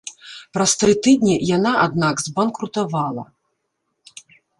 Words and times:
Праз 0.57 0.71
тры 0.83 0.93
тыдні 1.07 1.35
яна, 1.57 1.73
аднак, 1.85 2.15
збанкрутавала. 2.29 3.23